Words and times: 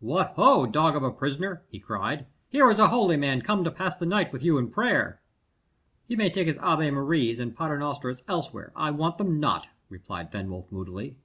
"What 0.00 0.34
ho! 0.36 0.66
dog 0.66 0.94
of 0.94 1.02
a 1.02 1.10
prisoner," 1.10 1.62
he 1.70 1.78
cried, 1.78 2.26
"here 2.50 2.70
is 2.70 2.78
a 2.78 2.88
holy 2.88 3.16
man 3.16 3.40
come 3.40 3.64
to 3.64 3.70
pass 3.70 3.96
the 3.96 4.04
night 4.04 4.30
with 4.30 4.42
you 4.42 4.58
in 4.58 4.68
prayer." 4.68 5.22
"He 6.06 6.16
may 6.16 6.28
take 6.28 6.48
his 6.48 6.58
Ave 6.58 6.90
Maries 6.90 7.38
and 7.38 7.56
Paternosters 7.56 8.20
elsewhere 8.28 8.72
I 8.76 8.90
want 8.90 9.16
them 9.16 9.40
not," 9.40 9.68
replied 9.88 10.30
Fenwolf 10.30 10.70
moodily. 10.70 11.16